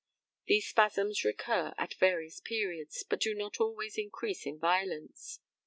These 0.47 0.67
spasms 0.67 1.23
recur 1.23 1.75
at 1.77 1.93
various 1.93 2.39
periods, 2.39 3.03
but 3.07 3.21
do 3.21 3.35
not 3.35 3.59
always 3.59 3.99
increase 3.99 4.47
in 4.47 4.57
violence. 4.57 5.39